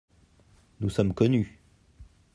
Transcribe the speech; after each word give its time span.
Nous 0.79 0.89
sommes 0.89 1.13
connus. 1.13 1.59